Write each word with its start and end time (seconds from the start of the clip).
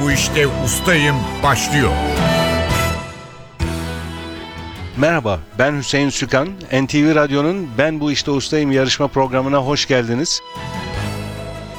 bu 0.00 0.10
işte 0.10 0.46
ustayım 0.64 1.16
başlıyor. 1.42 1.90
Merhaba, 4.96 5.40
ben 5.58 5.78
Hüseyin 5.78 6.08
Sükan. 6.08 6.48
NTV 6.72 7.14
Radyo'nun 7.14 7.68
Ben 7.78 8.00
Bu 8.00 8.12
İşte 8.12 8.30
Ustayım 8.30 8.72
yarışma 8.72 9.08
programına 9.08 9.58
hoş 9.58 9.86
geldiniz. 9.86 10.40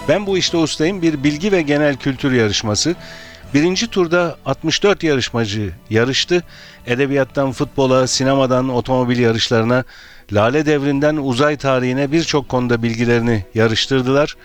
Ben 0.07 0.25
Bu 0.25 0.37
İşte 0.37 0.57
Ustayım 0.57 1.01
bir 1.01 1.23
bilgi 1.23 1.51
ve 1.51 1.61
genel 1.61 1.95
kültür 1.97 2.31
yarışması. 2.31 2.95
Birinci 3.53 3.87
turda 3.87 4.37
64 4.45 5.03
yarışmacı 5.03 5.73
yarıştı. 5.89 6.43
Edebiyattan 6.87 7.51
futbola, 7.51 8.07
sinemadan 8.07 8.69
otomobil 8.69 9.19
yarışlarına, 9.19 9.83
Lale 10.33 10.65
Devri'nden 10.65 11.15
uzay 11.15 11.57
tarihine 11.57 12.11
birçok 12.11 12.49
konuda 12.49 12.83
bilgilerini 12.83 13.45
yarıştırdılar. 13.55 14.35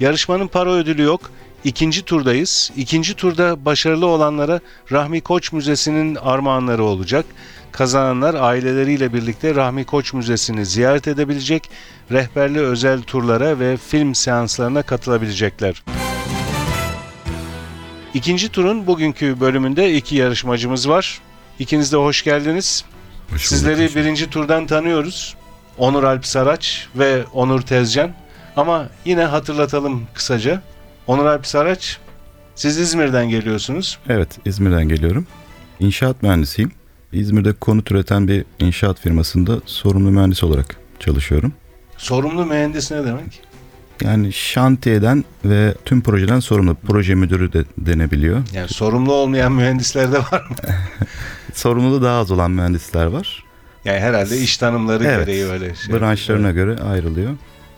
Yarışmanın 0.00 0.48
para 0.48 0.70
ödülü 0.70 1.02
yok. 1.02 1.30
İkinci 1.64 2.02
turdayız. 2.02 2.70
İkinci 2.76 3.14
turda 3.14 3.64
başarılı 3.64 4.06
olanlara 4.06 4.60
Rahmi 4.92 5.20
Koç 5.20 5.52
Müzesi'nin 5.52 6.14
armağanları 6.14 6.84
olacak. 6.84 7.26
Kazananlar 7.72 8.34
aileleriyle 8.34 9.12
birlikte 9.12 9.54
Rahmi 9.54 9.84
Koç 9.84 10.12
Müzesi'ni 10.12 10.66
ziyaret 10.66 11.08
edebilecek, 11.08 11.70
rehberli 12.10 12.60
özel 12.60 13.02
turlara 13.02 13.58
ve 13.58 13.76
film 13.76 14.14
seanslarına 14.14 14.82
katılabilecekler. 14.82 15.82
İkinci 18.14 18.48
turun 18.48 18.86
bugünkü 18.86 19.40
bölümünde 19.40 19.94
iki 19.94 20.16
yarışmacımız 20.16 20.88
var. 20.88 21.20
İkiniz 21.58 21.92
de 21.92 21.96
hoş 21.96 22.24
geldiniz. 22.24 22.84
Hoş 23.30 23.46
Sizleri 23.46 23.82
bulduk. 23.82 23.96
birinci 23.96 24.30
turdan 24.30 24.66
tanıyoruz. 24.66 25.36
Onur 25.78 26.04
Alp 26.04 26.26
Saraç 26.26 26.88
ve 26.96 27.24
Onur 27.32 27.60
Tezcan. 27.60 28.10
Ama 28.56 28.88
yine 29.04 29.24
hatırlatalım 29.24 30.06
kısaca. 30.14 30.62
Onur 31.06 31.26
Alp 31.26 31.46
Saraç, 31.46 31.98
siz 32.54 32.78
İzmir'den 32.78 33.28
geliyorsunuz. 33.28 33.98
Evet, 34.08 34.38
İzmir'den 34.44 34.88
geliyorum. 34.88 35.26
İnşaat 35.80 36.22
mühendisiyim. 36.22 36.72
İzmir'de 37.12 37.52
konut 37.52 37.90
üreten 37.90 38.28
bir 38.28 38.44
inşaat 38.58 39.00
firmasında 39.00 39.60
sorumlu 39.66 40.10
mühendis 40.10 40.44
olarak 40.44 40.76
çalışıyorum. 40.98 41.52
Sorumlu 41.96 42.46
mühendis 42.46 42.90
ne 42.90 43.04
demek? 43.04 43.40
Yani 44.02 44.32
şantiyeden 44.32 45.24
ve 45.44 45.74
tüm 45.84 46.00
projeden 46.02 46.40
sorumlu. 46.40 46.74
Proje 46.86 47.14
müdürü 47.14 47.52
de 47.52 47.64
denebiliyor. 47.78 48.42
Yani 48.52 48.68
sorumlu 48.68 49.12
olmayan 49.12 49.52
mühendisler 49.52 50.12
de 50.12 50.18
var 50.18 50.46
mı? 50.50 50.56
Sorumluluğu 51.54 52.02
daha 52.02 52.18
az 52.18 52.30
olan 52.30 52.50
mühendisler 52.50 53.06
var. 53.06 53.44
Yani 53.84 54.00
herhalde 54.00 54.38
iş 54.38 54.56
tanımları 54.56 55.04
Evet. 55.04 55.26
gereği 55.26 55.44
öyle 55.44 55.74
şey. 55.74 55.94
Branşlarına 56.00 56.50
göre 56.50 56.78
ayrılıyor. 56.82 57.30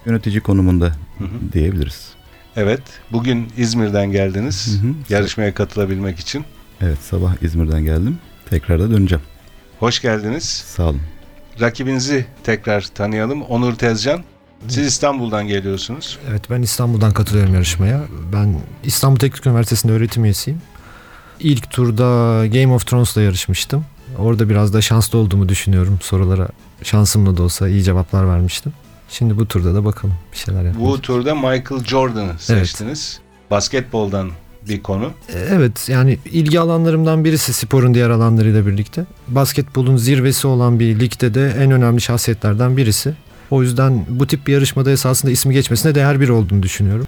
Yönetici 0.06 0.41
konumunda 0.41 0.86
Hı 1.19 1.25
hı. 1.25 1.53
diyebiliriz. 1.53 2.14
Evet, 2.56 2.83
bugün 3.12 3.48
İzmir'den 3.56 4.10
geldiniz 4.12 4.66
Hı 4.83 4.86
hı. 4.86 4.92
yarışmaya 5.08 5.55
katılabilmek 5.55 6.19
için. 6.19 6.44
Evet, 6.80 6.98
sabah 6.98 7.42
İzmir'den 7.42 7.84
geldim. 7.84 8.19
Tekrar 8.50 8.80
da 8.80 8.91
döneceğim. 8.91 9.24
Hoş 9.78 10.02
geldiniz. 10.02 10.44
Sağ 10.44 10.82
olun. 10.82 11.00
Rakibinizi 11.60 12.27
tekrar 12.44 12.82
tanıyalım. 12.82 13.42
Onur 13.42 13.75
Tezcan. 13.75 14.25
Siz 14.69 14.86
İstanbul'dan 14.86 15.48
geliyorsunuz. 15.48 16.19
Evet 16.30 16.50
ben 16.50 16.62
İstanbul'dan 16.62 17.12
katılıyorum 17.12 17.55
yarışmaya. 17.55 18.05
Ben 18.32 18.56
İstanbul 18.84 19.19
Teknik 19.19 19.47
Üniversitesi'nde 19.47 19.92
öğretim 19.92 20.25
üyesiyim. 20.25 20.62
İlk 21.41 21.70
turda 21.70 22.02
Game 22.47 22.75
of 22.75 22.86
Thrones'la 22.86 23.22
yarışmıştım. 23.22 23.84
Orada 24.19 24.48
biraz 24.48 24.75
da 24.75 24.80
şanslı 24.80 25.19
olduğumu 25.19 25.48
düşünüyorum. 25.48 25.98
Sorulara 26.02 26.48
şansımla 26.82 27.36
da 27.36 27.42
olsa 27.42 27.69
iyi 27.69 27.82
cevaplar 27.82 28.28
vermiştim. 28.28 28.72
Şimdi 29.19 29.39
bu 29.39 29.48
turda 29.48 29.75
da 29.75 29.84
bakalım 29.84 30.15
bir 30.33 30.37
şeyler 30.37 30.62
Bu 30.62 30.67
yapacağız. 30.67 31.01
turda 31.01 31.34
Michael 31.34 31.84
Jordan'ı 31.84 32.39
seçtiniz. 32.39 33.21
Basketboldan 33.51 34.31
bir 34.69 34.83
konu. 34.83 35.11
Evet 35.34 35.88
yani 35.88 36.19
ilgi 36.25 36.61
alanlarımdan 36.61 37.25
birisi 37.25 37.53
sporun 37.53 37.94
diğer 37.94 38.11
alanlarıyla 38.11 38.66
birlikte. 38.66 39.05
Basketbolun 39.28 39.97
zirvesi 39.97 40.47
olan 40.47 40.81
bir 40.81 41.00
ligde 41.00 41.34
de 41.34 41.55
en 41.59 41.71
önemli 41.71 42.00
şahsiyetlerden 42.00 42.77
birisi. 42.77 43.15
O 43.50 43.62
yüzden 43.62 44.06
bu 44.09 44.27
tip 44.27 44.47
bir 44.47 44.53
yarışmada 44.53 44.91
esasında 44.91 45.33
ismi 45.33 45.55
geçmesine 45.55 45.94
değer 45.94 46.21
biri 46.21 46.33
olduğunu 46.33 46.62
düşünüyorum. 46.62 47.06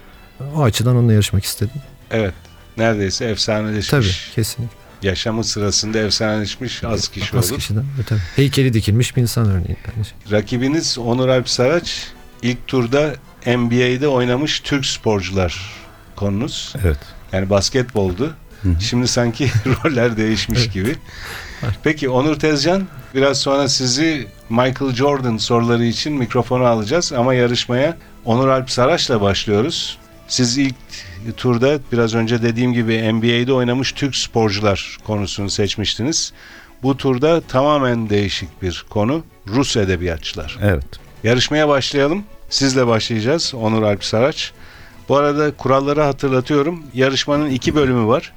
O 0.57 0.63
açıdan 0.63 0.97
onunla 0.97 1.13
yarışmak 1.13 1.45
istedim. 1.45 1.81
Evet. 2.11 2.35
Neredeyse 2.77 3.25
efsaneleşmiş. 3.25 3.89
Tabii 3.91 4.35
kesinlikle. 4.35 4.77
Yaşamı 5.03 5.45
sırasında 5.45 5.99
efsaneleşmiş 5.99 6.85
az 6.85 7.09
kişi 7.09 7.37
Az 7.39 7.51
olur. 7.51 7.59
kişiden. 7.61 7.81
e, 7.81 8.03
tabii. 8.09 8.21
Heykeli 8.37 8.73
dikilmiş 8.73 9.17
bir 9.17 9.23
insan 9.23 9.47
örneğin. 9.51 9.77
Yani 9.87 10.07
Rakibiniz 10.33 10.99
Onur 10.99 11.29
Alp 11.29 11.49
Saraç 11.49 12.07
ilk 12.43 12.67
turda 12.67 13.15
NBA'de 13.47 14.09
oynamış 14.09 14.61
Türk 14.61 14.87
sporcular 14.87 15.71
konunuz. 16.17 16.75
Evet. 16.85 16.99
Yani 17.33 17.51
basketboldu. 17.51 18.35
Hı 18.63 18.69
hı. 18.69 18.81
Şimdi 18.81 19.09
sanki 19.09 19.51
roller 19.85 20.17
değişmiş 20.17 20.61
Evet. 20.61 20.73
gibi. 20.73 20.97
Peki 21.83 22.09
Onur 22.09 22.35
Tezcan 22.41 22.83
biraz 23.15 23.39
sonra 23.41 23.69
sizi 23.69 24.27
Michael 24.51 24.95
Jordan 24.95 25.37
soruları 25.37 25.85
için 25.85 26.13
mikrofona 26.13 26.69
alacağız 26.69 27.13
ama 27.13 27.35
yarışmaya 27.35 27.97
Onur 28.25 28.49
Alp 28.49 28.71
Saraç'la 28.71 29.21
başlıyoruz. 29.21 29.99
Siz 30.29 30.59
ilk 30.59 30.75
turda 31.37 31.79
biraz 31.93 32.15
önce 32.15 32.43
dediğim 32.43 32.73
gibi 32.73 33.13
NBA'de 33.13 33.53
oynamış 33.53 33.93
Türk 33.93 34.17
sporcular 34.17 34.99
konusunu 35.05 35.51
seçmiştiniz. 35.51 36.33
Bu 36.83 36.97
turda 36.97 37.41
tamamen 37.41 38.11
değişik 38.11 38.63
bir 38.63 38.87
konu. 38.91 39.25
Rus 39.49 39.77
edebiyatçılar. 39.77 40.59
Evet. 40.63 40.85
Yarışmaya 41.25 41.69
başlayalım. 41.69 42.25
Sizle 42.51 42.87
başlayacağız 42.87 43.55
Onur 43.55 43.83
Alp 43.83 44.05
Saraç. 44.05 44.53
Bu 45.09 45.17
arada 45.17 45.51
kuralları 45.57 46.03
hatırlatıyorum. 46.03 46.83
Yarışmanın 46.95 47.51
iki 47.51 47.75
bölümü 47.75 48.07
var. 48.07 48.33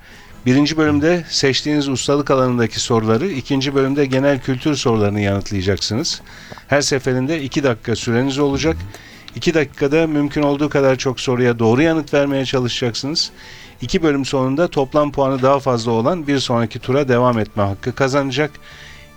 Birinci 0.45 0.77
bölümde 0.77 1.25
seçtiğiniz 1.29 1.89
ustalık 1.89 2.31
alanındaki 2.31 2.79
soruları, 2.79 3.27
ikinci 3.27 3.75
bölümde 3.75 4.05
genel 4.05 4.39
kültür 4.39 4.75
sorularını 4.75 5.21
yanıtlayacaksınız. 5.21 6.21
Her 6.67 6.81
seferinde 6.81 7.41
iki 7.41 7.63
dakika 7.63 7.95
süreniz 7.95 8.39
olacak. 8.39 8.77
İki 9.35 9.53
dakikada 9.53 10.07
mümkün 10.07 10.43
olduğu 10.43 10.69
kadar 10.69 10.95
çok 10.95 11.19
soruya 11.19 11.59
doğru 11.59 11.81
yanıt 11.81 12.13
vermeye 12.13 12.45
çalışacaksınız. 12.45 13.31
İki 13.81 14.03
bölüm 14.03 14.25
sonunda 14.25 14.67
toplam 14.67 15.11
puanı 15.11 15.41
daha 15.41 15.59
fazla 15.59 15.91
olan 15.91 16.27
bir 16.27 16.39
sonraki 16.39 16.79
tura 16.79 17.07
devam 17.07 17.39
etme 17.39 17.63
hakkı 17.63 17.95
kazanacak. 17.95 18.51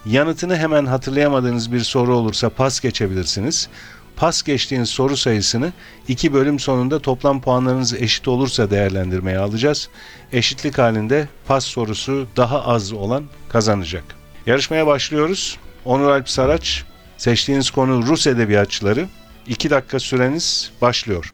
Yanıtını 0.06 0.56
hemen 0.56 0.86
hatırlayamadığınız 0.86 1.72
bir 1.72 1.80
soru 1.80 2.16
olursa 2.16 2.50
pas 2.50 2.80
geçebilirsiniz. 2.80 3.68
Pas 4.16 4.42
geçtiğiniz 4.42 4.88
soru 4.88 5.16
sayısını 5.16 5.72
iki 6.08 6.32
bölüm 6.32 6.58
sonunda 6.58 6.98
toplam 6.98 7.40
puanlarınız 7.40 7.94
eşit 7.94 8.28
olursa 8.28 8.70
değerlendirmeye 8.70 9.38
alacağız. 9.38 9.88
Eşitlik 10.32 10.78
halinde 10.78 11.28
pas 11.46 11.64
sorusu 11.64 12.26
daha 12.36 12.64
az 12.64 12.92
olan 12.92 13.24
kazanacak. 13.48 14.04
Yarışmaya 14.46 14.86
başlıyoruz. 14.86 15.58
Onur 15.84 16.10
Alp 16.10 16.28
Saraç, 16.28 16.84
seçtiğiniz 17.18 17.70
konu 17.70 18.06
Rus 18.06 18.26
edebiyatçıları. 18.26 19.08
2 19.46 19.70
dakika 19.70 20.00
süreniz 20.00 20.70
başlıyor. 20.82 21.32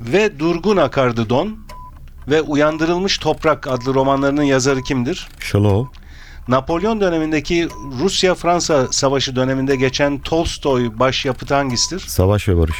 Ve 0.00 0.38
Durgun 0.38 0.76
Akardı 0.76 1.30
Don 1.30 1.58
ve 2.28 2.40
Uyandırılmış 2.40 3.18
Toprak 3.18 3.68
adlı 3.68 3.94
romanlarının 3.94 4.42
yazarı 4.42 4.82
kimdir? 4.82 5.28
Shalom. 5.40 5.90
Napolyon 6.48 7.00
dönemindeki 7.00 7.68
Rusya-Fransa 8.00 8.92
savaşı 8.92 9.36
döneminde 9.36 9.76
geçen 9.76 10.18
Tolstoy 10.18 10.98
başyapıtı 10.98 11.54
hangisidir? 11.54 12.00
Savaş 12.00 12.48
ve 12.48 12.58
Barış. 12.58 12.76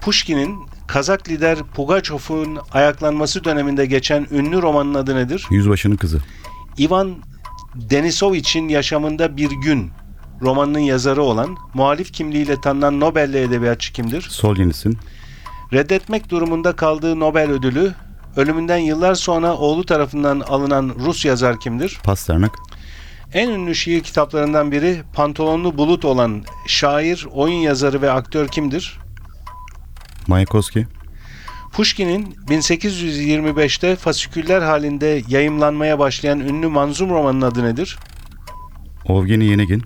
Pushkin'in 0.00 0.56
Kazak 0.86 1.28
lider 1.28 1.58
Pugaçov'un 1.74 2.58
ayaklanması 2.72 3.44
döneminde 3.44 3.86
geçen 3.86 4.26
ünlü 4.30 4.62
romanın 4.62 4.94
adı 4.94 5.16
nedir? 5.16 5.46
Yüzbaşının 5.50 5.96
kızı. 5.96 6.20
Ivan 6.78 7.16
Denisovich'in 7.74 8.68
yaşamında 8.68 9.36
bir 9.36 9.50
gün 9.50 9.90
romanının 10.42 10.78
yazarı 10.78 11.22
olan 11.22 11.56
muhalif 11.74 12.12
kimliğiyle 12.12 12.60
tanınan 12.60 13.00
Nobel'li 13.00 13.38
edebiyatçı 13.38 13.92
kimdir? 13.92 14.22
Soljenitsin. 14.22 14.98
Reddetmek 15.72 16.30
durumunda 16.30 16.76
kaldığı 16.76 17.20
Nobel 17.20 17.50
ödülü 17.50 17.94
ölümünden 18.36 18.78
yıllar 18.78 19.14
sonra 19.14 19.54
oğlu 19.56 19.86
tarafından 19.86 20.40
alınan 20.40 20.94
Rus 21.04 21.24
yazar 21.24 21.60
kimdir? 21.60 21.98
Pasternak. 22.04 22.52
En 23.32 23.48
ünlü 23.48 23.74
şiir 23.74 24.02
kitaplarından 24.02 24.72
biri 24.72 25.02
Pantolonlu 25.14 25.78
Bulut 25.78 26.04
olan 26.04 26.44
şair, 26.66 27.26
oyun 27.32 27.54
yazarı 27.54 28.02
ve 28.02 28.10
aktör 28.10 28.48
kimdir? 28.48 28.98
Mayakovski. 30.26 30.86
Pushkin'in 31.72 32.36
1825'te 32.48 33.96
fasiküller 33.96 34.62
halinde 34.62 35.22
yayımlanmaya 35.28 35.98
başlayan 35.98 36.40
ünlü 36.40 36.68
manzum 36.68 37.10
romanının 37.10 37.46
adı 37.46 37.64
nedir? 37.64 37.98
Ovgeni 39.04 39.44
Yenegin. 39.44 39.82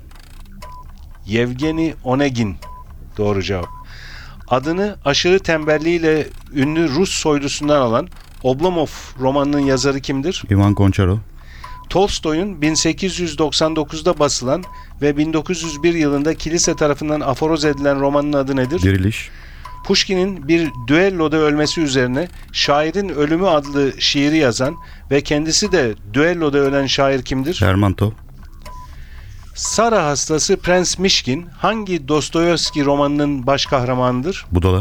Yevgeni 1.27 1.95
Onegin. 2.05 2.57
Doğru 3.19 3.43
cevap. 3.43 3.69
Adını 4.49 4.97
aşırı 5.05 5.39
tembelliğiyle 5.39 6.27
ünlü 6.55 6.89
Rus 6.89 7.11
soylusundan 7.11 7.81
alan 7.81 8.09
Oblomov 8.43 8.87
romanının 9.21 9.61
yazarı 9.61 10.01
kimdir? 10.01 10.43
Ivan 10.51 10.75
Goncharov. 10.75 11.19
Tolstoy'un 11.89 12.61
1899'da 12.61 14.19
basılan 14.19 14.65
ve 15.03 15.17
1901 15.17 15.95
yılında 15.95 16.35
kilise 16.35 16.77
tarafından 16.77 17.21
aforoz 17.21 17.65
edilen 17.65 18.01
romanın 18.01 18.33
adı 18.33 18.57
nedir? 18.57 18.83
Diriliş. 18.83 19.31
Pushkin'in 19.85 20.49
bir 20.49 20.71
düelloda 20.87 21.37
ölmesi 21.37 21.81
üzerine 21.81 22.29
Şairin 22.53 23.09
Ölümü 23.09 23.47
adlı 23.47 23.93
şiiri 23.99 24.37
yazan 24.37 24.77
ve 25.11 25.21
kendisi 25.21 25.73
de 25.73 25.95
düelloda 26.13 26.59
ölen 26.59 26.87
şair 26.87 27.23
kimdir? 27.23 27.63
Lermontov, 27.63 28.11
Sara 29.55 30.07
hastası 30.07 30.57
Prens 30.57 30.99
Mişkin 30.99 31.47
hangi 31.59 32.09
Dostoyevski 32.09 32.85
romanının 32.85 33.47
baş 33.47 33.67
kahramanıdır? 33.67 34.47
Budala, 34.53 34.81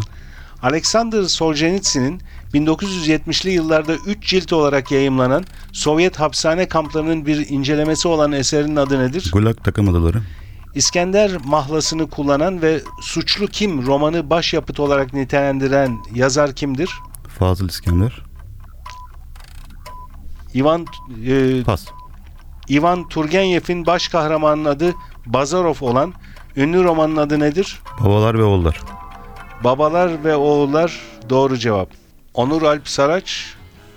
Alexander 0.63 1.23
Solzhenitsyn'in 1.23 2.21
1970'li 2.53 3.51
yıllarda 3.51 3.95
3 3.95 4.27
cilt 4.27 4.53
olarak 4.53 4.91
yayımlanan 4.91 5.45
Sovyet 5.71 6.19
hapishane 6.19 6.67
kamplarının 6.67 7.25
bir 7.25 7.49
incelemesi 7.49 8.07
olan 8.07 8.31
eserinin 8.31 8.75
adı 8.75 8.99
nedir? 8.99 9.29
Gulag 9.33 9.63
takım 9.63 9.89
adaları, 9.89 10.21
İskender 10.75 11.31
mahlasını 11.45 12.09
kullanan 12.09 12.61
ve 12.61 12.81
Suçlu 13.01 13.47
Kim 13.47 13.85
romanı 13.85 14.29
başyapıt 14.29 14.79
olarak 14.79 15.13
nitelendiren 15.13 15.97
yazar 16.15 16.55
kimdir? 16.55 16.89
Fazıl 17.39 17.69
İskender, 17.69 18.21
Ivan 20.55 20.85
e, 21.27 21.63
Pas, 21.63 21.85
Ivan 22.71 23.07
Turgenev'in 23.07 23.85
baş 23.85 24.07
kahramanının 24.07 24.69
adı 24.69 24.93
Bazarov 25.25 25.75
olan 25.81 26.13
ünlü 26.57 26.83
romanın 26.83 27.17
adı 27.17 27.39
nedir? 27.39 27.79
Babalar 27.99 28.39
ve 28.39 28.43
Oğullar, 28.43 28.81
Babalar 29.63 30.23
ve 30.23 30.35
Oğullar 30.35 30.99
doğru 31.29 31.57
cevap. 31.57 31.89
Onur 32.33 32.61
Alp 32.61 32.87
Saraç 32.87 33.55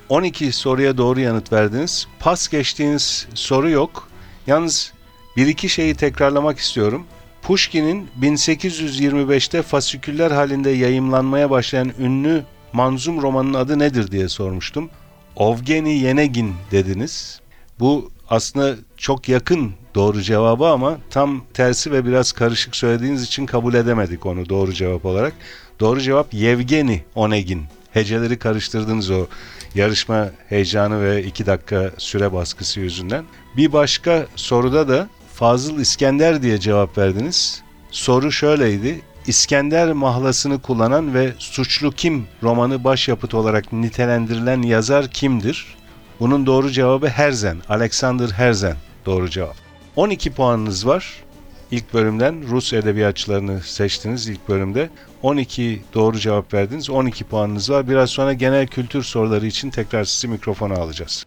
12 0.09 0.53
soruya 0.53 0.99
doğru 0.99 1.21
yanıt 1.21 1.53
verdiniz. 1.53 2.07
Pas 2.21 2.49
geçtiğiniz 2.49 3.29
soru 3.35 3.71
yok. 3.71 4.09
Yalnız 4.47 4.93
bir 5.37 5.47
iki 5.47 5.69
şeyi 5.69 5.95
tekrarlamak 5.95 6.59
istiyorum. 6.59 7.05
Pushkin'in 7.43 8.09
1825'te 8.21 9.63
fasiküller 9.63 10.31
halinde 10.31 10.71
yayımlanmaya 10.71 11.51
başlayan 11.51 11.93
ünlü 11.99 12.45
manzum 12.73 13.23
romanın 13.23 13.55
adı 13.55 13.79
nedir 13.79 14.11
diye 14.11 14.29
sormuştum. 14.29 14.91
Ovgeni 15.37 15.99
Yenegin 15.99 16.55
dediniz. 16.71 17.41
Bu 17.81 18.11
aslında 18.31 18.77
çok 18.97 19.29
yakın 19.29 19.73
doğru 19.95 20.23
cevabı 20.23 20.67
ama 20.67 20.99
tam 21.11 21.45
tersi 21.55 21.93
ve 21.93 22.07
biraz 22.07 22.33
karışık 22.33 22.77
söylediğiniz 22.77 23.23
için 23.23 23.47
kabul 23.47 23.75
edemedik 23.75 24.27
onu 24.27 24.49
doğru 24.49 24.73
cevap 24.73 25.05
olarak. 25.05 25.33
Doğru 25.81 26.01
cevap 26.01 26.35
Yevgeni 26.35 27.03
Onegin. 27.15 27.65
Heceleri 27.93 28.39
karıştırdınız 28.39 29.11
o 29.11 29.27
yarışma 29.75 30.31
heyecanı 30.49 31.03
ve 31.05 31.25
iki 31.25 31.47
dakika 31.47 31.91
süre 31.99 32.33
baskısı 32.33 32.81
yüzünden. 32.81 33.25
Bir 33.57 33.73
başka 33.73 34.27
soruda 34.37 34.89
da 34.89 35.09
Fazıl 35.35 35.79
İskender 35.81 36.43
diye 36.43 36.59
cevap 36.59 36.99
verdiniz. 36.99 37.63
Soru 37.91 38.33
şöyleydi. 38.33 39.01
İskender 39.27 39.93
mahlasını 39.93 40.63
kullanan 40.63 41.15
ve 41.15 41.33
Suçlu 41.39 41.93
Kim 41.93 42.27
romanı 42.43 42.85
başyapıt 42.85 43.35
olarak 43.35 43.73
nitelendirilen 43.73 44.63
yazar 44.63 45.11
kimdir? 45.11 45.77
Bunun 46.21 46.47
doğru 46.47 46.71
cevabı 46.71 47.09
Herzen. 47.09 47.57
Alexander 47.69 48.29
Herzen 48.29 48.77
doğru 49.07 49.31
cevap. 49.31 49.57
12 49.97 50.33
puanınız 50.33 50.87
var. 50.87 51.25
İlk 51.71 51.95
bölümden 51.95 52.49
Rus 52.51 52.73
edebiyatçılarını 52.73 53.61
seçtiniz 53.61 54.29
ilk 54.29 54.49
bölümde. 54.49 54.91
12 55.23 55.83
doğru 55.95 56.19
cevap 56.19 56.55
verdiniz. 56.55 56.91
12 56.91 57.25
puanınız 57.25 57.71
var. 57.71 57.89
Biraz 57.89 58.11
sonra 58.11 58.33
genel 58.33 58.67
kültür 58.67 59.03
soruları 59.03 59.47
için 59.47 59.71
tekrar 59.71 60.05
sizi 60.05 60.29
mikrofona 60.29 60.75
alacağız. 60.75 61.27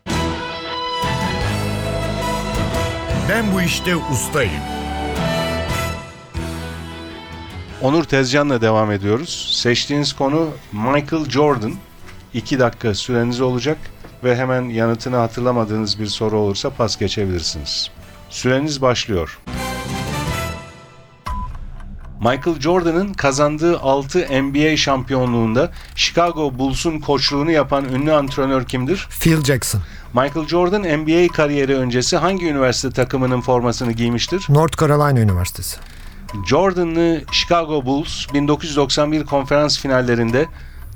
Ben 3.29 3.53
bu 3.53 3.61
işte 3.61 3.95
ustayım. 3.95 4.51
Onur 7.81 8.03
Tezcan'la 8.03 8.61
devam 8.61 8.91
ediyoruz. 8.91 9.49
Seçtiğiniz 9.61 10.13
konu 10.13 10.49
Michael 10.71 11.29
Jordan. 11.29 11.73
2 12.33 12.59
dakika 12.59 12.93
süreniz 12.93 13.41
olacak 13.41 13.77
ve 14.23 14.35
hemen 14.35 14.61
yanıtını 14.61 15.15
hatırlamadığınız 15.15 15.99
bir 15.99 16.07
soru 16.07 16.37
olursa 16.37 16.69
pas 16.69 16.99
geçebilirsiniz. 16.99 17.91
Süreniz 18.29 18.81
başlıyor. 18.81 19.39
Michael 22.19 22.59
Jordan'ın 22.59 23.13
kazandığı 23.13 23.79
6 23.79 24.19
NBA 24.19 24.77
şampiyonluğunda 24.77 25.71
Chicago 25.95 26.57
Bulls'un 26.57 26.99
koçluğunu 26.99 27.51
yapan 27.51 27.85
ünlü 27.85 28.13
antrenör 28.13 28.65
kimdir? 28.65 29.07
Phil 29.19 29.43
Jackson. 29.43 29.81
Michael 30.13 30.47
Jordan 30.47 30.81
NBA 30.81 31.27
kariyeri 31.33 31.75
öncesi 31.75 32.17
hangi 32.17 32.45
üniversite 32.45 32.91
takımının 32.91 33.41
formasını 33.41 33.91
giymiştir? 33.91 34.45
North 34.49 34.81
Carolina 34.81 35.19
Üniversitesi. 35.19 35.77
Jordan'lı 36.47 37.21
Chicago 37.31 37.85
Bulls 37.85 38.33
1991 38.33 39.25
konferans 39.25 39.79
finallerinde 39.79 40.45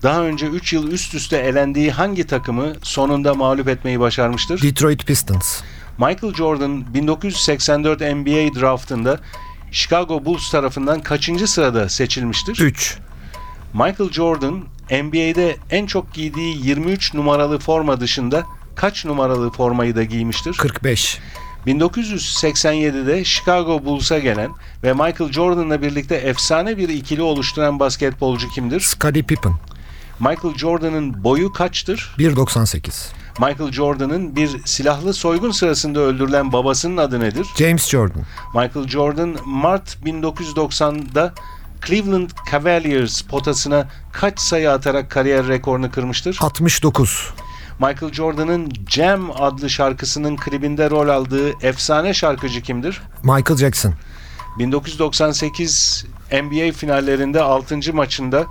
daha 0.04 0.22
önce 0.22 0.46
3 0.46 0.74
yıl 0.74 0.92
üst 0.92 1.14
üste 1.14 1.38
elendiği 1.38 1.92
hangi 1.92 2.28
takımı 2.28 2.74
sonunda 2.84 3.34
mağlup 3.34 3.68
etmeyi 3.68 4.00
başarmıştır? 4.00 4.62
Detroit 4.62 5.06
Pistons. 5.06 5.62
Michael 5.98 6.34
Jordan 6.34 6.94
1984 6.94 8.02
NBA 8.02 8.60
draftında 8.60 9.20
Chicago 9.72 10.26
Bulls 10.26 10.52
tarafından 10.52 11.02
kaçıncı 11.02 11.48
sırada 11.48 11.90
seçilmiştir? 11.90 12.60
3. 12.60 12.98
Michael 13.74 14.12
Jordan 14.12 14.64
NBA'de 14.92 15.58
en 15.70 15.86
çok 15.86 16.14
giydiği 16.14 16.68
23 16.68 17.14
numaralı 17.14 17.60
forma 17.60 18.00
dışında 18.00 18.44
kaç 18.76 19.06
numaralı 19.06 19.52
formayı 19.52 19.96
da 19.96 20.04
giymiştir? 20.04 20.54
45. 20.58 21.20
1987'de 21.68 23.24
Chicago 23.24 23.86
Bulls'a 23.86 24.20
gelen 24.20 24.52
ve 24.84 24.94
Michael 24.94 25.32
Jordan'la 25.32 25.82
birlikte 25.82 26.16
efsane 26.16 26.78
bir 26.78 26.90
ikili 26.90 27.22
oluşturan 27.22 27.80
basketbolcu 27.80 28.50
kimdir? 28.50 28.80
Scottie 28.80 29.24
Pippen. 29.24 29.54
Michael 30.22 30.58
Jordan'ın 30.58 31.24
boyu 31.24 31.54
kaçtır? 31.54 32.16
1.98. 32.18 33.12
Michael 33.40 33.72
Jordan'ın 33.72 34.36
bir 34.36 34.50
silahlı 34.66 35.14
soygun 35.14 35.52
sırasında 35.52 36.00
öldürülen 36.00 36.52
babasının 36.54 36.98
adı 36.98 37.20
nedir? 37.20 37.48
James 37.58 37.90
Jordan. 37.90 38.24
Michael 38.56 38.88
Jordan 38.88 39.36
Mart 39.46 39.98
1990'da 40.06 41.34
Cleveland 41.88 42.30
Cavaliers 42.52 43.22
potasına 43.22 43.88
kaç 44.12 44.40
sayı 44.40 44.72
atarak 44.72 45.12
kariyer 45.12 45.48
rekorunu 45.48 45.92
kırmıştır? 45.92 46.38
69. 46.42 47.34
Michael 47.80 48.14
Jordan'ın 48.14 48.72
Jam 48.90 49.32
adlı 49.42 49.70
şarkısının 49.70 50.36
klibinde 50.38 50.90
rol 50.90 51.10
aldığı 51.10 51.66
efsane 51.68 52.14
şarkıcı 52.14 52.62
kimdir? 52.62 53.02
Michael 53.24 53.58
Jackson. 53.58 53.94
1998 54.60 56.06
NBA 56.32 56.72
finallerinde 56.72 57.42
6. 57.42 57.94
maçında 57.94 58.46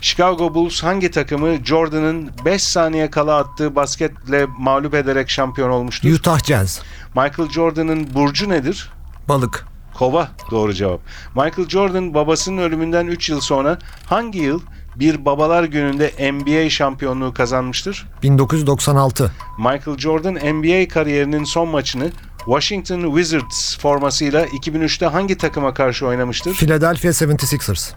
Chicago 0.00 0.54
Bulls 0.54 0.82
hangi 0.82 1.10
takımı 1.10 1.64
Jordan'ın 1.64 2.30
5 2.44 2.62
saniye 2.62 3.10
kala 3.10 3.36
attığı 3.36 3.76
basketle 3.76 4.46
mağlup 4.58 4.94
ederek 4.94 5.30
şampiyon 5.30 5.70
olmuştur? 5.70 6.12
Utah 6.12 6.44
Jazz. 6.44 6.82
Michael 7.14 7.50
Jordan'ın 7.50 8.14
burcu 8.14 8.48
nedir? 8.48 8.90
Balık. 9.28 9.66
Kova 9.94 10.28
doğru 10.50 10.74
cevap. 10.74 11.00
Michael 11.34 11.68
Jordan 11.68 12.14
babasının 12.14 12.58
ölümünden 12.62 13.06
3 13.06 13.28
yıl 13.30 13.40
sonra 13.40 13.78
hangi 14.06 14.38
yıl 14.38 14.60
bir 14.96 15.24
babalar 15.24 15.64
gününde 15.64 16.32
NBA 16.32 16.70
şampiyonluğu 16.70 17.34
kazanmıştır? 17.34 18.08
1996. 18.22 19.32
Michael 19.58 19.98
Jordan 19.98 20.34
NBA 20.34 20.88
kariyerinin 20.88 21.44
son 21.44 21.68
maçını 21.68 22.10
Washington 22.38 23.02
Wizards 23.16 23.78
formasıyla 23.78 24.46
2003'te 24.46 25.06
hangi 25.06 25.36
takıma 25.38 25.74
karşı 25.74 26.06
oynamıştır? 26.06 26.54
Philadelphia 26.54 27.08
76ers. 27.08 27.92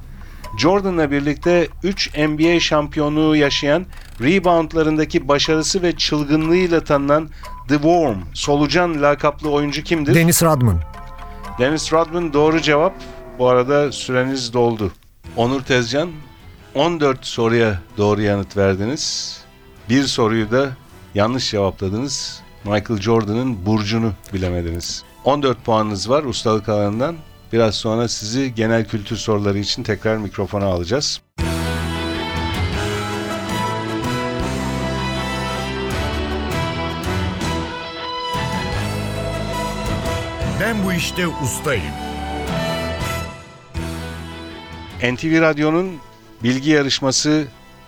Jordan'la 0.57 1.11
birlikte 1.11 1.67
3 1.83 2.17
NBA 2.17 2.59
şampiyonluğu 2.59 3.35
yaşayan, 3.35 3.85
reboundlarındaki 4.21 5.27
başarısı 5.27 5.81
ve 5.81 5.95
çılgınlığıyla 5.95 6.83
tanınan 6.83 7.29
The 7.67 7.75
Worm, 7.75 8.17
solucan 8.33 9.01
lakaplı 9.01 9.49
oyuncu 9.49 9.83
kimdir? 9.83 10.15
Dennis 10.15 10.43
Rodman. 10.43 10.79
Dennis 11.59 11.93
Rodman 11.93 12.33
doğru 12.33 12.61
cevap. 12.61 12.93
Bu 13.39 13.47
arada 13.47 13.91
süreniz 13.91 14.53
doldu. 14.53 14.91
Onur 15.35 15.61
Tezcan 15.61 16.09
14 16.75 17.25
soruya 17.25 17.79
doğru 17.97 18.21
yanıt 18.21 18.57
verdiniz. 18.57 19.37
Bir 19.89 20.03
soruyu 20.03 20.51
da 20.51 20.69
yanlış 21.15 21.51
cevapladınız. 21.51 22.41
Michael 22.63 23.01
Jordan'ın 23.01 23.65
burcunu 23.65 24.13
bilemediniz. 24.33 25.03
14 25.25 25.65
puanınız 25.65 26.09
var 26.09 26.23
ustalık 26.23 26.69
alanından. 26.69 27.15
Biraz 27.53 27.75
sonra 27.75 28.07
sizi 28.07 28.55
genel 28.55 28.85
kültür 28.85 29.15
soruları 29.15 29.59
için 29.59 29.83
tekrar 29.83 30.17
mikrofona 30.17 30.65
alacağız. 30.65 31.21
Ben 40.61 40.85
bu 40.85 40.93
işte 40.93 41.27
ustayım. 41.27 41.93
NTV 45.13 45.41
Radyo'nun 45.41 45.91
bilgi 46.43 46.69
yarışması 46.69 47.45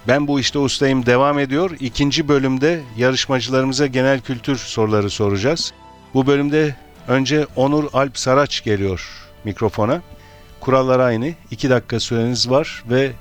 Ben 0.07 0.27
Bu 0.27 0.39
İşte 0.39 0.59
Ustayım 0.59 1.05
devam 1.05 1.39
ediyor. 1.39 1.71
İkinci 1.79 2.27
bölümde 2.27 2.81
yarışmacılarımıza 2.97 3.87
genel 3.87 4.21
kültür 4.21 4.55
soruları 4.55 5.09
soracağız. 5.09 5.73
Bu 6.13 6.27
bölümde 6.27 6.75
önce 7.07 7.47
Onur 7.55 7.83
Alp 7.93 8.17
Saraç 8.17 8.63
geliyor 8.63 9.24
mikrofona. 9.45 10.01
Kurallar 10.59 10.99
aynı. 10.99 11.33
2 11.51 11.69
dakika 11.69 11.99
süreniz 11.99 12.49
var 12.49 12.83
ve 12.89 13.11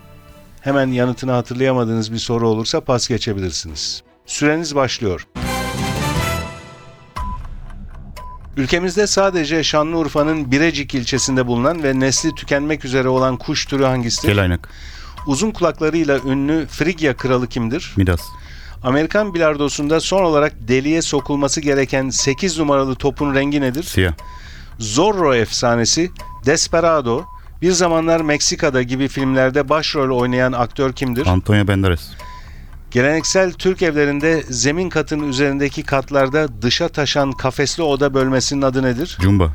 hemen 0.61 0.88
yanıtını 0.88 1.33
hatırlayamadığınız 1.33 2.12
bir 2.12 2.19
soru 2.19 2.49
olursa 2.49 2.81
pas 2.81 3.09
geçebilirsiniz. 3.09 4.02
Süreniz 4.26 4.75
başlıyor. 4.75 5.26
Ülkemizde 8.57 9.07
sadece 9.07 9.64
Şanlıurfa'nın 9.64 10.50
Birecik 10.52 10.95
ilçesinde 10.95 11.47
bulunan 11.47 11.83
ve 11.83 12.00
nesli 12.00 12.35
tükenmek 12.35 12.85
üzere 12.85 13.09
olan 13.09 13.37
kuş 13.37 13.66
türü 13.66 13.85
hangisidir? 13.85 14.28
Kelaynak. 14.28 14.69
Uzun 15.26 15.50
kulaklarıyla 15.50 16.19
ünlü 16.26 16.66
Frigya 16.66 17.16
kralı 17.16 17.47
kimdir? 17.47 17.93
Midas. 17.97 18.21
Amerikan 18.83 19.35
bilardosunda 19.35 20.00
son 20.00 20.23
olarak 20.25 20.52
deliğe 20.69 21.02
sokulması 21.02 21.61
gereken 21.61 22.11
8 22.11 22.59
numaralı 22.59 22.95
topun 22.95 23.35
rengi 23.35 23.61
nedir? 23.61 23.83
Siyah. 23.83 24.14
Zorro 24.78 25.35
efsanesi 25.35 26.11
Desperado, 26.47 27.25
bir 27.62 27.73
zamanlar 27.73 28.21
Meksika'da 28.21 28.83
gibi 28.83 29.09
filmlerde 29.09 29.69
başrol 29.69 30.19
oynayan 30.21 30.52
aktör 30.52 30.93
kimdir? 30.93 31.26
Antonio 31.26 31.69
Banderas. 31.69 32.11
Geleneksel 32.90 33.52
Türk 33.52 33.83
evlerinde 33.83 34.43
zemin 34.43 34.88
katın 34.88 35.28
üzerindeki 35.28 35.83
katlarda 35.83 36.62
dışa 36.62 36.88
taşan 36.88 37.33
kafesli 37.33 37.83
oda 37.83 38.14
bölmesinin 38.14 38.62
adı 38.62 38.83
nedir? 38.83 39.19
Jumba. 39.23 39.52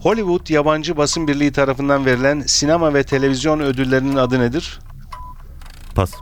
Hollywood 0.00 0.48
Yabancı 0.48 0.96
Basın 0.96 1.28
Birliği 1.28 1.52
tarafından 1.52 2.06
verilen 2.06 2.40
sinema 2.40 2.94
ve 2.94 3.02
televizyon 3.02 3.60
ödüllerinin 3.60 4.16
adı 4.16 4.40
nedir? 4.40 4.78
Pas. 5.94 6.12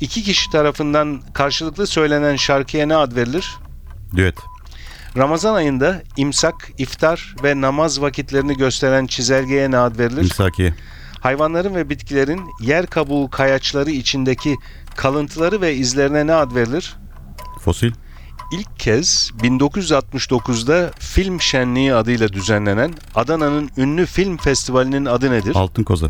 İki 0.00 0.22
kişi 0.22 0.50
tarafından 0.50 1.22
karşılıklı 1.34 1.86
söylenen 1.86 2.36
şarkıya 2.36 2.86
ne 2.86 2.96
ad 2.96 3.16
verilir? 3.16 3.56
Düet. 4.16 4.34
Ramazan 5.16 5.54
ayında 5.54 6.02
imsak, 6.16 6.72
iftar 6.78 7.34
ve 7.42 7.60
namaz 7.60 8.00
vakitlerini 8.00 8.56
gösteren 8.56 9.06
çizelgeye 9.06 9.70
ne 9.70 9.78
ad 9.78 9.98
verilir? 9.98 10.22
İmsakiye. 10.22 10.74
Hayvanların 11.20 11.74
ve 11.74 11.90
bitkilerin 11.90 12.42
yer 12.60 12.86
kabuğu 12.86 13.30
kayaçları 13.30 13.90
içindeki 13.90 14.56
kalıntıları 14.96 15.60
ve 15.60 15.74
izlerine 15.74 16.26
ne 16.26 16.34
ad 16.34 16.54
verilir? 16.54 16.96
Fosil. 17.60 17.92
İlk 18.52 18.78
kez 18.78 19.30
1969'da 19.42 20.90
Film 20.98 21.40
Şenliği 21.40 21.94
adıyla 21.94 22.32
düzenlenen 22.32 22.94
Adana'nın 23.14 23.70
ünlü 23.76 24.06
film 24.06 24.36
festivalinin 24.36 25.04
adı 25.04 25.30
nedir? 25.30 25.56
Altın 25.56 25.84
koza. 25.84 26.06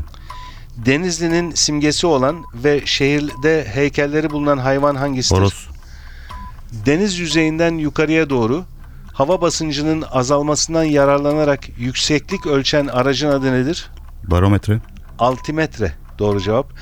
Denizli'nin 0.77 1.55
simgesi 1.55 2.07
olan 2.07 2.45
ve 2.55 2.83
şehirde 2.85 3.67
heykelleri 3.75 4.31
bulunan 4.31 4.59
hayvan 4.59 4.95
hangisidir? 4.95 5.37
Horoz. 5.37 5.69
Deniz 6.87 7.19
yüzeyinden 7.19 7.75
yukarıya 7.75 8.31
doğru 8.31 8.65
hava 9.13 9.41
basıncının 9.41 10.05
azalmasından 10.13 10.85
yararlanarak 10.85 11.79
yükseklik 11.79 12.47
ölçen 12.47 12.87
aracın 12.87 13.29
adı 13.29 13.53
nedir? 13.53 13.91
Barometre. 14.25 14.81
Altimetre 15.19 15.93
doğru 16.19 16.41
cevap. 16.41 16.73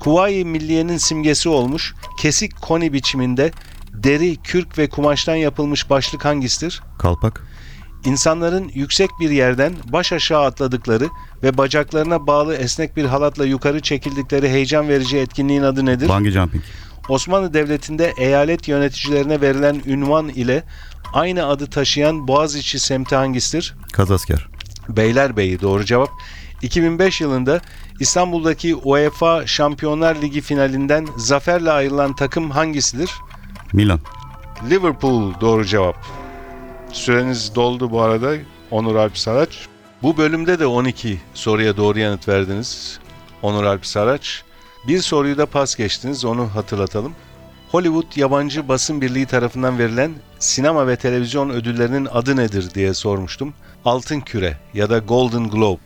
Kuvayi 0.00 0.44
Milliye'nin 0.44 0.96
simgesi 0.96 1.48
olmuş 1.48 1.94
kesik 2.18 2.60
koni 2.60 2.92
biçiminde 2.92 3.50
deri, 3.92 4.36
kürk 4.36 4.78
ve 4.78 4.88
kumaştan 4.88 5.34
yapılmış 5.34 5.90
başlık 5.90 6.24
hangisidir? 6.24 6.82
Kalpak. 6.98 7.46
İnsanların 8.04 8.70
yüksek 8.74 9.10
bir 9.20 9.30
yerden 9.30 9.72
baş 9.92 10.12
aşağı 10.12 10.44
atladıkları 10.44 11.08
ve 11.42 11.58
bacaklarına 11.58 12.26
bağlı 12.26 12.56
esnek 12.56 12.96
bir 12.96 13.04
halatla 13.04 13.46
yukarı 13.46 13.80
çekildikleri 13.80 14.48
heyecan 14.48 14.88
verici 14.88 15.18
etkinliğin 15.18 15.62
adı 15.62 15.86
nedir? 15.86 16.08
Bungee 16.08 16.30
jumping. 16.30 16.64
Osmanlı 17.08 17.54
Devleti'nde 17.54 18.14
eyalet 18.16 18.68
yöneticilerine 18.68 19.40
verilen 19.40 19.82
ünvan 19.86 20.28
ile 20.28 20.64
aynı 21.12 21.46
adı 21.46 21.66
taşıyan 21.66 22.28
Boğaziçi 22.28 22.78
semti 22.78 23.16
hangisidir? 23.16 23.74
Kazasker. 23.92 24.46
Beylerbeyi 24.88 25.60
doğru 25.60 25.84
cevap. 25.84 26.10
2005 26.62 27.20
yılında 27.20 27.60
İstanbul'daki 28.00 28.74
UEFA 28.74 29.46
Şampiyonlar 29.46 30.16
Ligi 30.22 30.40
finalinden 30.40 31.08
zaferle 31.16 31.70
ayrılan 31.70 32.16
takım 32.16 32.50
hangisidir? 32.50 33.10
Milan. 33.72 34.00
Liverpool 34.70 35.32
doğru 35.40 35.64
cevap. 35.64 35.96
Süreniz 36.92 37.54
doldu 37.54 37.90
bu 37.90 38.00
arada 38.02 38.34
Onur 38.70 38.96
Alp 38.96 39.18
Saraç. 39.18 39.66
Bu 40.02 40.16
bölümde 40.16 40.58
de 40.58 40.66
12 40.66 41.20
soruya 41.34 41.76
doğru 41.76 41.98
yanıt 41.98 42.28
verdiniz 42.28 42.98
Onur 43.42 43.64
Alp 43.64 43.86
Saraç. 43.86 44.42
Bir 44.88 44.98
soruyu 44.98 45.38
da 45.38 45.46
pas 45.46 45.76
geçtiniz 45.76 46.24
onu 46.24 46.54
hatırlatalım. 46.54 47.12
Hollywood 47.70 48.16
Yabancı 48.16 48.68
Basın 48.68 49.00
Birliği 49.00 49.26
tarafından 49.26 49.78
verilen 49.78 50.12
sinema 50.38 50.86
ve 50.86 50.96
televizyon 50.96 51.50
ödüllerinin 51.50 52.08
adı 52.12 52.36
nedir 52.36 52.74
diye 52.74 52.94
sormuştum. 52.94 53.54
Altın 53.84 54.20
Küre 54.20 54.56
ya 54.74 54.90
da 54.90 54.98
Golden 54.98 55.50
Globe 55.50 55.80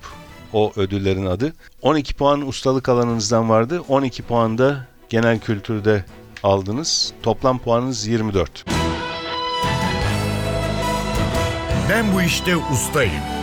o 0.53 0.73
ödüllerin 0.76 1.26
adı. 1.26 1.53
12 1.83 2.15
puan 2.15 2.49
ustalık 2.49 2.88
alanınızdan 2.88 3.49
vardı. 3.49 3.83
12 3.88 4.23
puan 4.23 4.59
da 4.59 4.87
genel 5.09 5.38
kültürde 5.38 6.05
aldınız. 6.43 7.12
Toplam 7.23 7.59
puanınız 7.59 8.07
24. 8.07 8.65
Ben 11.91 12.15
bu 12.15 12.23
işte 12.23 12.57
ustayım. 12.57 13.36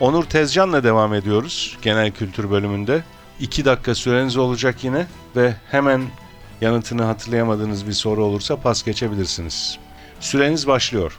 Onur 0.00 0.24
Tezcan'la 0.24 0.84
devam 0.84 1.14
ediyoruz 1.14 1.76
genel 1.82 2.10
kültür 2.10 2.50
bölümünde. 2.50 3.04
2 3.40 3.64
dakika 3.64 3.94
süreniz 3.94 4.36
olacak 4.36 4.84
yine 4.84 5.06
ve 5.36 5.54
hemen 5.70 6.02
yanıtını 6.60 7.02
hatırlayamadığınız 7.02 7.86
bir 7.86 7.92
soru 7.92 8.24
olursa 8.24 8.56
pas 8.56 8.82
geçebilirsiniz. 8.82 9.78
Süreniz 10.20 10.66
başlıyor. 10.66 11.18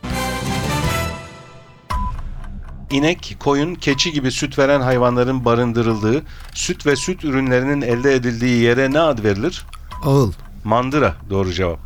İnek, 2.92 3.36
koyun, 3.40 3.76
keçi 3.76 4.12
gibi 4.12 4.32
süt 4.32 4.60
veren 4.60 4.82
hayvanların 4.82 5.46
barındırıldığı, 5.46 6.24
süt 6.54 6.86
ve 6.86 6.96
süt 6.96 7.24
ürünlerinin 7.24 7.82
elde 7.82 8.16
edildiği 8.16 8.62
yere 8.62 8.92
ne 8.92 9.00
ad 9.00 9.24
verilir? 9.24 9.66
Ağıl. 10.04 10.32
Mandıra 10.64 11.16
doğru 11.30 11.54
cevap. 11.54 11.80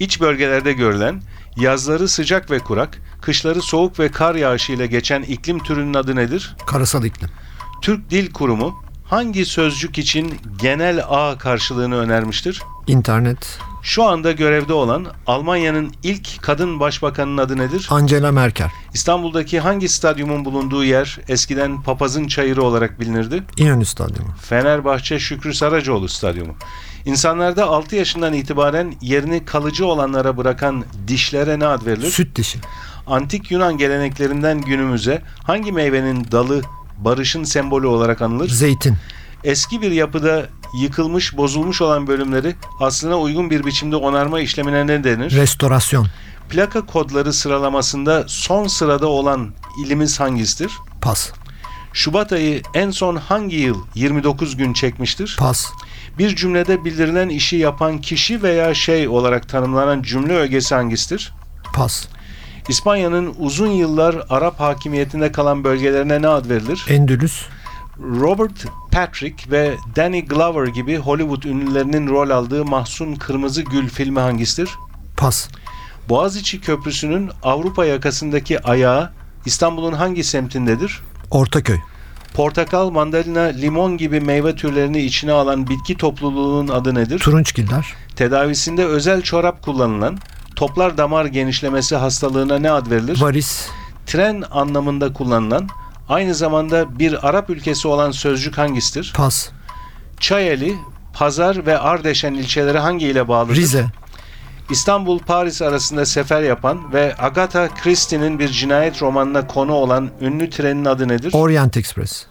İç 0.00 0.20
bölgelerde 0.20 0.72
görülen, 0.72 1.22
yazları 1.56 2.08
sıcak 2.08 2.50
ve 2.50 2.58
kurak, 2.58 2.98
kışları 3.26 3.62
soğuk 3.62 4.00
ve 4.00 4.08
kar 4.08 4.34
yağışı 4.34 4.72
ile 4.72 4.86
geçen 4.86 5.22
iklim 5.22 5.58
türünün 5.58 5.94
adı 5.94 6.16
nedir? 6.16 6.56
Karasal 6.66 7.04
iklim. 7.04 7.28
Türk 7.82 8.10
Dil 8.10 8.32
Kurumu 8.32 8.74
hangi 9.04 9.46
sözcük 9.46 9.98
için 9.98 10.34
genel 10.62 11.02
A 11.08 11.38
karşılığını 11.38 11.96
önermiştir? 11.96 12.62
İnternet. 12.86 13.58
Şu 13.82 14.04
anda 14.04 14.32
görevde 14.32 14.72
olan 14.72 15.06
Almanya'nın 15.26 15.92
ilk 16.02 16.42
kadın 16.42 16.80
başbakanının 16.80 17.38
adı 17.38 17.56
nedir? 17.58 17.86
Angela 17.90 18.32
Merkel. 18.32 18.70
İstanbul'daki 18.94 19.60
hangi 19.60 19.88
stadyumun 19.88 20.44
bulunduğu 20.44 20.84
yer 20.84 21.18
eskiden 21.28 21.82
Papazın 21.82 22.26
Çayırı 22.26 22.62
olarak 22.62 23.00
bilinirdi? 23.00 23.42
İnönü 23.56 23.84
Stadyumu. 23.84 24.30
Fenerbahçe 24.42 25.18
Şükrü 25.18 25.54
Saracoğlu 25.54 26.08
Stadyumu. 26.08 26.54
İnsanlarda 27.04 27.66
6 27.66 27.96
yaşından 27.96 28.32
itibaren 28.32 28.94
yerini 29.00 29.44
kalıcı 29.44 29.86
olanlara 29.86 30.36
bırakan 30.36 30.84
dişlere 31.08 31.58
ne 31.58 31.66
ad 31.66 31.86
verilir? 31.86 32.10
Süt 32.10 32.36
dişi. 32.36 32.58
Antik 33.06 33.50
Yunan 33.50 33.78
geleneklerinden 33.78 34.60
günümüze 34.60 35.22
hangi 35.44 35.72
meyvenin 35.72 36.26
dalı 36.32 36.62
barışın 36.98 37.44
sembolü 37.44 37.86
olarak 37.86 38.22
anılır? 38.22 38.48
Zeytin. 38.48 38.96
Eski 39.44 39.82
bir 39.82 39.90
yapıda 39.90 40.46
yıkılmış, 40.80 41.36
bozulmuş 41.36 41.82
olan 41.82 42.06
bölümleri 42.06 42.56
aslına 42.80 43.18
uygun 43.18 43.50
bir 43.50 43.66
biçimde 43.66 43.96
onarma 43.96 44.40
işlemine 44.40 44.86
ne 44.86 45.04
denir? 45.04 45.30
Restorasyon. 45.30 46.06
Plaka 46.48 46.86
kodları 46.86 47.32
sıralamasında 47.32 48.24
son 48.26 48.66
sırada 48.66 49.06
olan 49.06 49.52
ilimiz 49.84 50.20
hangisidir? 50.20 50.72
Pas. 51.02 51.30
Şubat 51.92 52.32
ayı 52.32 52.62
en 52.74 52.90
son 52.90 53.16
hangi 53.16 53.56
yıl 53.56 53.84
29 53.94 54.56
gün 54.56 54.72
çekmiştir? 54.72 55.36
Pas. 55.38 55.66
Bir 56.18 56.36
cümlede 56.36 56.84
bildirilen 56.84 57.28
işi 57.28 57.56
yapan 57.56 58.00
kişi 58.00 58.42
veya 58.42 58.74
şey 58.74 59.08
olarak 59.08 59.48
tanımlanan 59.48 60.02
cümle 60.02 60.32
ögesi 60.32 60.74
hangisidir? 60.74 61.32
Pas. 61.74 62.08
İspanya'nın 62.68 63.34
uzun 63.38 63.70
yıllar 63.70 64.16
Arap 64.30 64.60
hakimiyetinde 64.60 65.32
kalan 65.32 65.64
bölgelerine 65.64 66.22
ne 66.22 66.28
ad 66.28 66.48
verilir? 66.48 66.86
Endülüs. 66.88 67.42
Robert 68.00 68.66
Patrick 68.92 69.50
ve 69.50 69.74
Danny 69.96 70.24
Glover 70.24 70.66
gibi 70.66 70.96
Hollywood 70.96 71.42
ünlülerinin 71.42 72.08
rol 72.08 72.30
aldığı 72.30 72.64
Mahsun 72.64 73.14
Kırmızı 73.14 73.62
Gül 73.62 73.88
filmi 73.88 74.20
hangisidir? 74.20 74.70
Pas. 75.16 75.48
Boğaziçi 76.08 76.60
Köprüsü'nün 76.60 77.30
Avrupa 77.42 77.84
yakasındaki 77.84 78.60
ayağı 78.60 79.12
İstanbul'un 79.46 79.92
hangi 79.92 80.24
semtindedir? 80.24 81.00
Ortaköy. 81.30 81.78
Portakal, 82.34 82.90
mandalina, 82.90 83.40
limon 83.40 83.96
gibi 83.96 84.20
meyve 84.20 84.56
türlerini 84.56 84.98
içine 85.02 85.32
alan 85.32 85.68
bitki 85.68 85.96
topluluğunun 85.96 86.68
adı 86.68 86.94
nedir? 86.94 87.18
Turunçgiller. 87.18 87.94
Tedavisinde 88.16 88.84
özel 88.84 89.22
çorap 89.22 89.62
kullanılan 89.62 90.18
toplar 90.56 90.98
damar 90.98 91.24
genişlemesi 91.24 91.96
hastalığına 91.96 92.58
ne 92.58 92.70
ad 92.70 92.90
verilir? 92.90 93.20
Varis. 93.20 93.68
Tren 94.06 94.44
anlamında 94.50 95.12
kullanılan 95.12 95.68
aynı 96.08 96.34
zamanda 96.34 96.98
bir 96.98 97.28
Arap 97.28 97.50
ülkesi 97.50 97.88
olan 97.88 98.10
sözcük 98.10 98.58
hangisidir? 98.58 99.12
Pas. 99.16 99.48
Çayeli, 100.20 100.74
Pazar 101.14 101.66
ve 101.66 101.78
Ardeşen 101.78 102.34
ilçeleri 102.34 102.78
hangi 102.78 103.06
ile 103.06 103.28
bağlıdır? 103.28 103.56
Rize. 103.56 103.86
İstanbul-Paris 104.70 105.62
arasında 105.62 106.06
sefer 106.06 106.42
yapan 106.42 106.92
ve 106.92 107.14
Agatha 107.18 107.68
Christie'nin 107.74 108.38
bir 108.38 108.48
cinayet 108.48 109.02
romanına 109.02 109.46
konu 109.46 109.72
olan 109.72 110.10
ünlü 110.20 110.50
trenin 110.50 110.84
adı 110.84 111.08
nedir? 111.08 111.32
Orient 111.32 111.76
Express. 111.76 112.26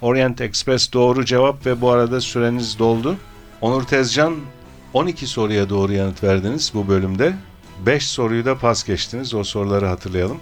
Orient 0.00 0.40
Express 0.40 0.92
doğru 0.92 1.24
cevap 1.24 1.66
ve 1.66 1.80
bu 1.80 1.90
arada 1.90 2.20
süreniz 2.20 2.78
doldu. 2.78 3.16
Onur 3.60 3.82
Tezcan 3.82 4.36
12 4.92 5.26
soruya 5.26 5.68
doğru 5.68 5.92
yanıt 5.92 6.24
verdiniz 6.24 6.70
bu 6.74 6.88
bölümde. 6.88 7.34
5 7.86 8.08
soruyu 8.08 8.44
da 8.44 8.58
pas 8.58 8.84
geçtiniz. 8.84 9.34
O 9.34 9.44
soruları 9.44 9.86
hatırlayalım. 9.86 10.38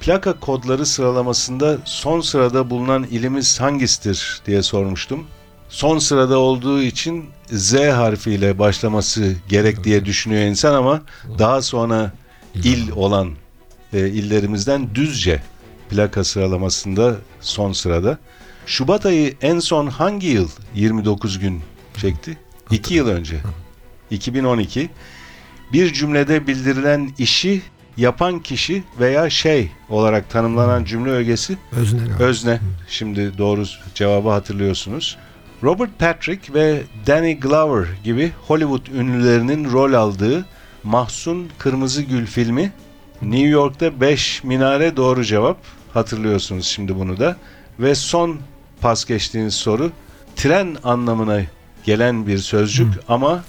Plaka 0.00 0.40
kodları 0.40 0.86
sıralamasında 0.86 1.78
son 1.84 2.20
sırada 2.20 2.70
bulunan 2.70 3.04
ilimiz 3.04 3.60
hangisidir 3.60 4.40
diye 4.46 4.62
sormuştum. 4.62 5.26
Son 5.68 5.98
sırada 5.98 6.38
olduğu 6.38 6.82
için 6.82 7.24
Z 7.50 7.74
harfiyle 7.74 8.58
başlaması 8.58 9.34
gerek 9.48 9.84
diye 9.84 10.04
düşünüyor 10.04 10.42
insan 10.42 10.74
ama 10.74 11.02
daha 11.38 11.62
sonra 11.62 12.12
il 12.54 12.90
olan 12.90 13.30
e, 13.92 14.08
illerimizden 14.08 14.94
Düzce 14.94 15.42
plaka 15.90 16.24
sıralamasında 16.24 17.16
son 17.40 17.72
sırada. 17.72 18.18
Şubat 18.66 19.06
ayı 19.06 19.34
en 19.42 19.58
son 19.58 19.86
hangi 19.86 20.26
yıl 20.26 20.48
29 20.74 21.38
gün 21.38 21.62
çekti? 22.00 22.38
2 22.70 22.94
yıl 22.94 23.08
önce. 23.08 23.40
2012. 24.10 24.90
Bir 25.72 25.92
cümlede 25.92 26.46
bildirilen 26.46 27.10
işi 27.18 27.62
yapan 27.96 28.38
kişi 28.40 28.82
veya 29.00 29.30
şey 29.30 29.70
olarak 29.88 30.30
tanımlanan 30.30 30.84
cümle 30.84 31.10
ögesi 31.10 31.58
Özne 31.72 31.98
galiba. 31.98 32.22
özne. 32.24 32.60
Şimdi 32.88 33.38
doğru 33.38 33.64
cevabı 33.94 34.28
hatırlıyorsunuz. 34.28 35.16
Robert 35.62 35.98
Patrick 35.98 36.54
ve 36.54 36.82
Danny 37.06 37.40
Glover 37.40 37.86
gibi 38.04 38.32
Hollywood 38.46 38.86
ünlülerinin 38.86 39.72
rol 39.72 39.92
aldığı 39.92 40.46
Mahsun 40.82 41.48
Kırmızıgül 41.58 42.26
filmi 42.26 42.72
New 43.22 43.48
York'ta 43.48 44.00
5 44.00 44.44
minare 44.44 44.96
doğru 44.96 45.24
cevap. 45.24 45.56
Hatırlıyorsunuz 45.94 46.66
şimdi 46.66 46.96
bunu 46.96 47.18
da. 47.18 47.36
Ve 47.80 47.94
son 47.94 48.38
pas 48.80 49.04
geçtiğiniz 49.04 49.54
soru 49.54 49.92
tren 50.36 50.76
anlamına 50.84 51.40
gelen 51.84 52.26
bir 52.26 52.38
sözcük 52.38 52.86
ama 53.08 53.44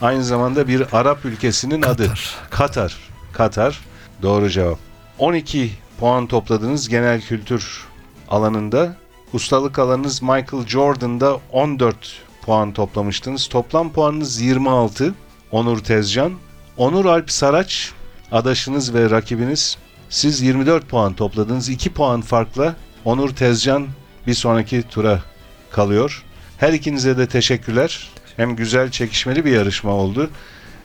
aynı 0.00 0.24
zamanda 0.24 0.68
bir 0.68 0.86
Arap 0.92 1.24
ülkesinin 1.24 1.82
adı. 1.82 2.02
Katar. 2.02 2.36
Katar. 2.50 2.96
Katar. 3.32 3.80
Doğru 4.22 4.50
cevap. 4.50 4.78
12 5.18 5.70
puan 6.00 6.26
topladınız 6.26 6.88
genel 6.88 7.20
kültür 7.20 7.84
alanında. 8.28 8.96
Ustalık 9.32 9.78
alanınız 9.78 10.22
Michael 10.22 10.66
Jordan'da 10.66 11.40
14 11.52 11.96
puan 12.42 12.72
toplamıştınız. 12.72 13.48
Toplam 13.48 13.92
puanınız 13.92 14.40
26. 14.40 15.14
Onur 15.50 15.78
Tezcan. 15.78 16.32
Onur 16.76 17.04
Alp 17.04 17.30
Saraç 17.30 17.92
adaşınız 18.32 18.94
ve 18.94 19.10
rakibiniz. 19.10 19.76
Siz 20.08 20.42
24 20.42 20.88
puan 20.88 21.14
topladınız. 21.14 21.68
2 21.68 21.92
puan 21.92 22.20
farkla 22.20 22.76
Onur 23.04 23.30
Tezcan 23.30 23.86
bir 24.26 24.34
sonraki 24.34 24.82
tura 24.82 25.22
kalıyor. 25.70 26.24
Her 26.58 26.72
ikinize 26.72 27.18
de 27.18 27.26
teşekkürler. 27.26 28.08
Hem 28.36 28.56
güzel 28.56 28.90
çekişmeli 28.90 29.44
bir 29.44 29.50
yarışma 29.50 29.90
oldu. 29.90 30.30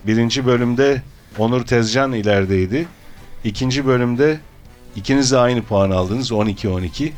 Birinci 0.07 0.45
bölümde 0.45 1.01
Onur 1.37 1.65
Tezcan 1.65 2.13
ilerideydi. 2.13 2.87
İkinci 3.43 3.85
bölümde 3.85 4.39
ikiniz 4.95 5.31
de 5.31 5.37
aynı 5.37 5.61
puan 5.61 5.91
aldınız 5.91 6.31
12-12 6.31 7.11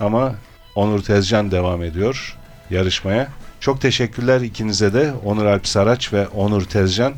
ama 0.00 0.34
Onur 0.74 1.02
Tezcan 1.02 1.50
devam 1.50 1.82
ediyor 1.82 2.38
yarışmaya. 2.70 3.28
Çok 3.60 3.80
teşekkürler 3.80 4.40
ikinize 4.40 4.94
de 4.94 5.12
Onur 5.24 5.44
Alp 5.44 5.66
Saraç 5.66 6.12
ve 6.12 6.28
Onur 6.28 6.62
Tezcan. 6.62 7.14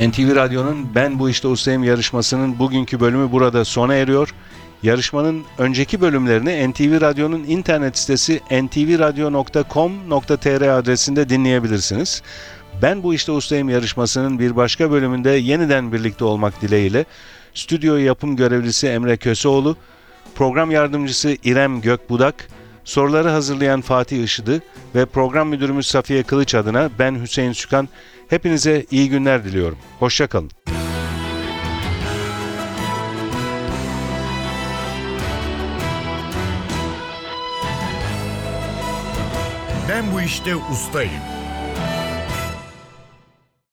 NTV 0.00 0.34
Radyo'nun 0.34 0.94
Ben 0.94 1.18
Bu 1.18 1.30
İşte 1.30 1.48
Ustayım 1.48 1.84
yarışmasının 1.84 2.58
bugünkü 2.58 3.00
bölümü 3.00 3.32
burada 3.32 3.64
sona 3.64 3.94
eriyor. 3.94 4.34
Yarışmanın 4.82 5.44
önceki 5.58 6.00
bölümlerini 6.00 6.70
NTV 6.70 7.00
Radyo'nun 7.00 7.44
internet 7.44 7.98
sitesi 7.98 8.40
ntvradio.com.tr 8.50 10.78
adresinde 10.78 11.28
dinleyebilirsiniz. 11.28 12.22
Ben 12.82 13.02
Bu 13.02 13.14
İşte 13.14 13.32
Ustayım 13.32 13.68
yarışmasının 13.68 14.38
bir 14.38 14.56
başka 14.56 14.90
bölümünde 14.90 15.30
yeniden 15.30 15.92
birlikte 15.92 16.24
olmak 16.24 16.62
dileğiyle 16.62 17.04
stüdyo 17.54 17.96
yapım 17.96 18.36
görevlisi 18.36 18.86
Emre 18.86 19.16
Köseoğlu, 19.16 19.76
program 20.34 20.70
yardımcısı 20.70 21.36
İrem 21.44 21.80
Gökbudak, 21.80 22.48
soruları 22.84 23.28
hazırlayan 23.28 23.80
Fatih 23.80 24.24
Işıdı 24.24 24.62
ve 24.94 25.06
program 25.06 25.48
müdürümüz 25.48 25.86
Safiye 25.86 26.22
Kılıç 26.22 26.54
adına 26.54 26.90
ben 26.98 27.22
Hüseyin 27.22 27.52
Sükan 27.52 27.88
hepinize 28.28 28.86
iyi 28.90 29.08
günler 29.08 29.44
diliyorum. 29.44 29.78
Hoşçakalın. 29.98 30.50
İşte 40.26 40.56
ustayım. 40.56 41.35